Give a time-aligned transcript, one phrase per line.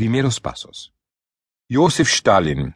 [0.00, 0.94] primeros pasos.
[1.70, 2.74] Josef Stalin,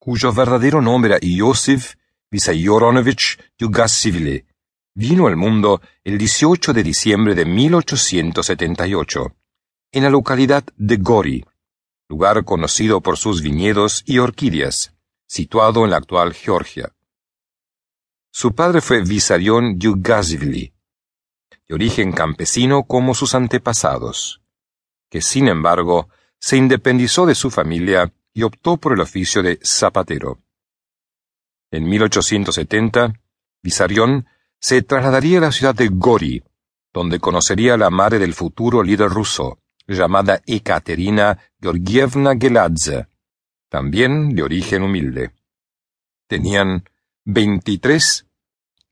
[0.00, 1.94] cuyo verdadero nombre era Josef
[2.32, 4.44] Vissarionovich Yugassivile,
[4.92, 9.36] vino al mundo el 18 de diciembre de 1878,
[9.92, 11.44] en la localidad de Gori,
[12.08, 14.92] lugar conocido por sus viñedos y orquídeas,
[15.28, 16.92] situado en la actual Georgia.
[18.32, 20.72] Su padre fue Vissarion Yugassivili,
[21.68, 24.42] de origen campesino como sus antepasados,
[25.08, 26.08] que sin embargo
[26.40, 30.40] se independizó de su familia y optó por el oficio de zapatero.
[31.70, 33.14] En 1870,
[33.62, 34.26] Vissarion
[34.60, 36.42] se trasladaría a la ciudad de Gori,
[36.92, 43.08] donde conocería a la madre del futuro líder ruso, llamada Ekaterina Georgievna Geladze,
[43.68, 45.32] también de origen humilde.
[46.26, 46.84] Tenían
[47.24, 48.26] 23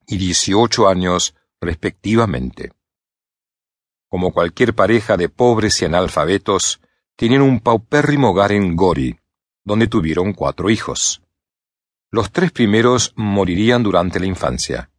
[0.08, 2.72] y 18 años respectivamente.
[4.08, 6.80] Como cualquier pareja de pobres y analfabetos,
[7.16, 9.18] tenían un paupérrimo hogar en Gori,
[9.64, 11.22] donde tuvieron cuatro hijos.
[12.10, 14.90] Los tres primeros morirían durante la infancia.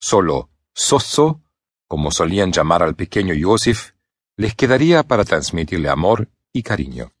[0.00, 1.42] Solo Soso,
[1.86, 3.90] como solían llamar al pequeño Joseph,
[4.36, 7.12] les quedaría para transmitirle amor y cariño.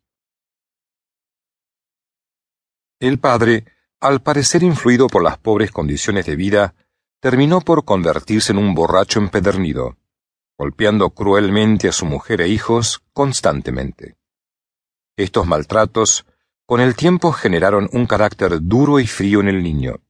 [2.98, 3.66] El padre,
[4.00, 6.74] al parecer influido por las pobres condiciones de vida,
[7.20, 9.96] terminó por convertirse en un borracho empedernido,
[10.58, 14.16] golpeando cruelmente a su mujer e hijos constantemente.
[15.16, 16.26] Estos maltratos
[16.66, 20.00] con el tiempo generaron un carácter duro y frío en el niño,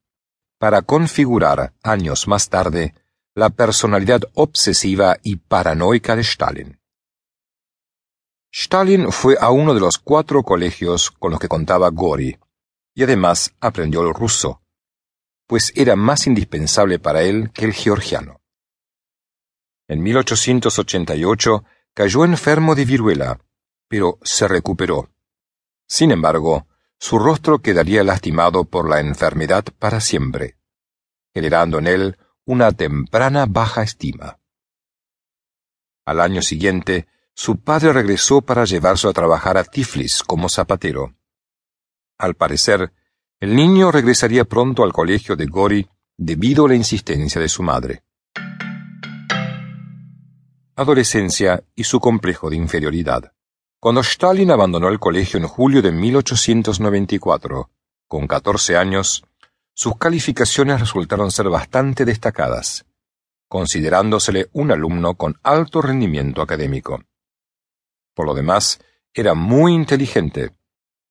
[0.58, 2.94] para configurar, años más tarde,
[3.34, 6.78] la personalidad obsesiva y paranoica de Stalin.
[8.52, 12.38] Stalin fue a uno de los cuatro colegios con los que contaba Gori,
[12.94, 14.62] y además aprendió el ruso,
[15.46, 18.41] pues era más indispensable para él que el georgiano.
[19.92, 23.38] En 1888 cayó enfermo de viruela,
[23.88, 25.10] pero se recuperó.
[25.86, 26.66] Sin embargo,
[26.98, 30.56] su rostro quedaría lastimado por la enfermedad para siempre,
[31.34, 34.39] generando en él una temprana baja estima.
[36.06, 41.17] Al año siguiente, su padre regresó para llevarse a trabajar a Tiflis como zapatero.
[42.17, 42.94] Al parecer,
[43.40, 45.86] el niño regresaría pronto al colegio de Gori
[46.17, 48.05] debido a la insistencia de su madre.
[50.74, 53.33] Adolescencia y su complejo de inferioridad.
[53.78, 57.70] Cuando Stalin abandonó el colegio en julio de 1894,
[58.08, 59.24] con 14 años,
[59.74, 62.86] sus calificaciones resultaron ser bastante destacadas,
[63.48, 67.02] considerándosele un alumno con alto rendimiento académico.
[68.14, 68.80] Por lo demás,
[69.12, 70.52] era muy inteligente,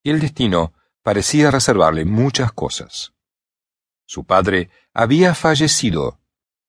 [0.02, 0.72] y el destino
[1.02, 3.12] parecía reservarle muchas cosas.
[4.06, 6.18] Su padre había fallecido,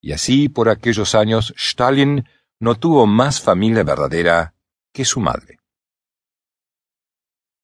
[0.00, 2.28] y así por aquellos años Stalin
[2.64, 4.54] no tuvo más familia verdadera
[4.90, 5.58] que su madre.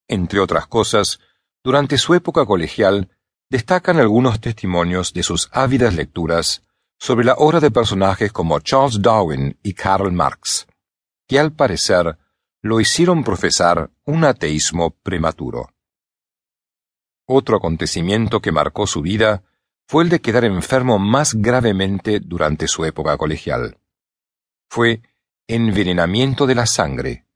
[0.07, 1.21] Entre otras cosas,
[1.65, 3.09] durante su época colegial,
[3.49, 6.65] destacan algunos testimonios de sus ávidas lecturas
[6.99, 10.67] sobre la obra de personajes como Charles Darwin y Karl Marx,
[11.27, 12.19] que al parecer
[12.61, 15.71] lo hicieron profesar un ateísmo prematuro.
[17.27, 19.45] Otro acontecimiento que marcó su vida
[19.87, 23.80] fue el de quedar enfermo más gravemente durante su época colegial.
[24.71, 25.03] Fue
[25.49, 27.27] envenenamiento de la sangre,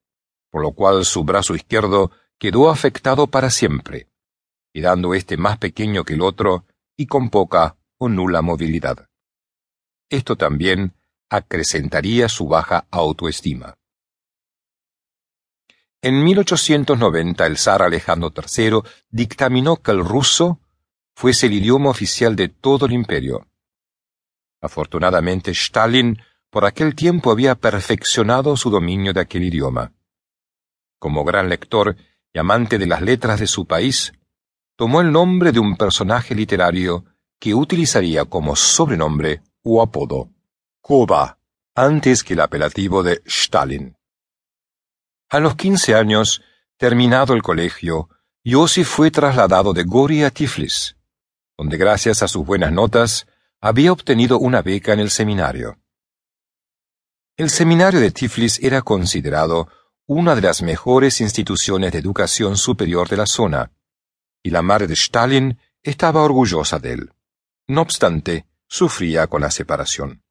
[0.50, 4.09] por lo cual su brazo izquierdo quedó afectado para siempre,
[4.72, 6.65] quedando éste más pequeño que el otro
[6.97, 9.09] y con poca o nula movilidad.
[10.09, 10.95] Esto también
[11.28, 13.75] acrecentaría su baja autoestima.
[16.03, 20.61] En 1890 el zar Alejandro III dictaminó que el ruso
[21.16, 23.49] fuese el idioma oficial de todo el imperio.
[24.61, 26.16] Afortunadamente Stalin
[26.54, 29.92] por aquel tiempo había perfeccionado su dominio de aquel idioma.
[31.00, 31.97] Como gran lector
[32.32, 34.12] y amante de las letras de su país,
[34.76, 37.06] tomó el nombre de un personaje literario
[37.41, 40.31] que utilizaría como sobrenombre o apodo,
[40.81, 41.41] Koba,
[41.75, 43.97] antes que el apelativo de Stalin.
[45.30, 46.41] A los quince años,
[46.77, 48.10] terminado el colegio,
[48.45, 50.97] Yossi fue trasladado de Gori a Tiflis,
[51.59, 53.27] donde gracias a sus buenas notas
[53.60, 55.80] había obtenido una beca en el seminario.
[57.36, 59.69] El seminario de Tiflis era considerado
[60.07, 63.72] una de las mejores instituciones de educación superior de la zona,
[64.41, 67.13] y la madre de Stalin estaba orgullosa de él.
[67.66, 70.22] No obstante, sufría con la separación.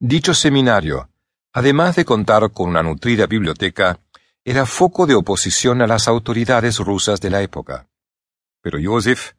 [0.00, 1.08] Dicho seminario,
[1.52, 4.00] además de contar con una nutrida biblioteca,
[4.44, 7.88] era foco de oposición a las autoridades rusas de la época.
[8.60, 9.34] Pero Joseph,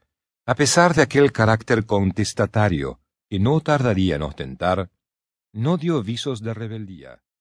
[0.46, 4.90] a pesar de aquel carácter contestatario que no tardaría en ostentar,
[5.58, 7.24] no dio visos de rebeldía.